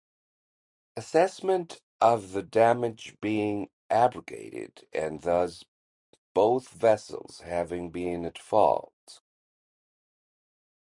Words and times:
Assessment 0.97 1.79
of 2.01 2.31
the 2.31 2.41
damage 2.41 3.15
being 3.21 3.69
abrogated 3.91 4.87
and 4.91 5.21
thus 5.21 5.63
both 6.33 6.69
vessels 6.69 7.41
having 7.41 7.91
been 7.91 8.25
at 8.25 8.39
fault. 8.39 9.21